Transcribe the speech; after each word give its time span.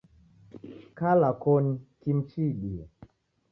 Kala 0.97 1.29
koni 1.41 1.73
kimu 2.01 2.21
chiidie. 2.29 2.83